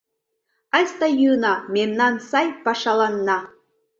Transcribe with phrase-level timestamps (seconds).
[0.75, 3.37] Айста йӱына, мемнан сай пашаланна!